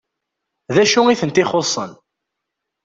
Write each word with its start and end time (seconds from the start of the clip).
D 0.73 0.75
acu 0.83 1.01
i 1.07 1.15
tent-ixuṣṣen? 1.19 1.91